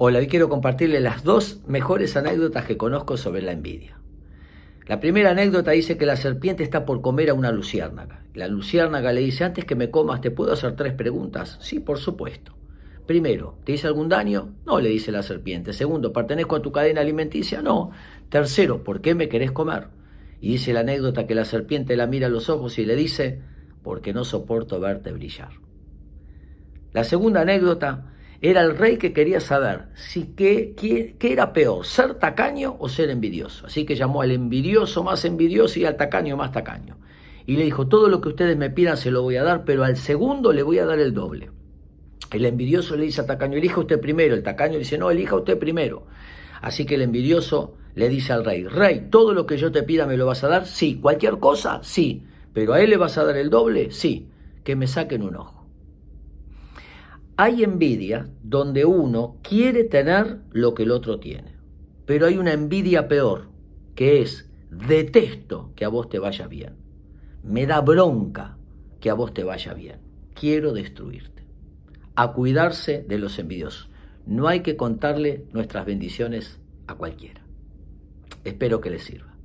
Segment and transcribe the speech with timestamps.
[0.00, 3.98] Hola, hoy quiero compartirle las dos mejores anécdotas que conozco sobre la envidia.
[4.86, 8.22] La primera anécdota dice que la serpiente está por comer a una luciérnaga.
[8.32, 11.58] La luciérnaga le dice, antes que me comas, ¿te puedo hacer tres preguntas?
[11.60, 12.56] Sí, por supuesto.
[13.06, 14.54] Primero, ¿te hice algún daño?
[14.64, 15.72] No, le dice la serpiente.
[15.72, 17.60] Segundo, ¿pertenezco a tu cadena alimenticia?
[17.60, 17.90] No.
[18.28, 19.88] Tercero, ¿por qué me querés comer?
[20.40, 23.42] Y dice la anécdota que la serpiente la mira a los ojos y le dice,
[23.82, 25.50] porque no soporto verte brillar.
[26.92, 32.14] La segunda anécdota era el rey que quería saber si qué, qué, era peor, ser
[32.14, 33.66] tacaño o ser envidioso.
[33.66, 36.98] Así que llamó al envidioso más envidioso y al tacaño más tacaño.
[37.46, 39.82] Y le dijo, todo lo que ustedes me pidan se lo voy a dar, pero
[39.82, 41.50] al segundo le voy a dar el doble.
[42.30, 44.34] El envidioso le dice al tacaño, elija usted primero.
[44.34, 46.06] El tacaño dice, no, elija usted primero.
[46.60, 50.06] Así que el envidioso le dice al rey, rey, todo lo que yo te pida
[50.06, 53.24] me lo vas a dar, sí, cualquier cosa, sí, pero a él le vas a
[53.24, 54.28] dar el doble, sí,
[54.62, 55.57] que me saquen un ojo.
[57.40, 61.54] Hay envidia donde uno quiere tener lo que el otro tiene,
[62.04, 63.46] pero hay una envidia peor,
[63.94, 66.74] que es detesto que a vos te vaya bien,
[67.44, 68.58] me da bronca
[68.98, 70.00] que a vos te vaya bien,
[70.34, 71.44] quiero destruirte.
[72.16, 73.88] A cuidarse de los envidiosos.
[74.26, 77.42] No hay que contarle nuestras bendiciones a cualquiera.
[78.42, 79.37] Espero que les sirva.